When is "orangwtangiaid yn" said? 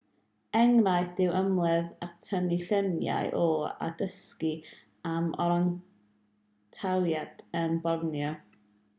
5.45-7.77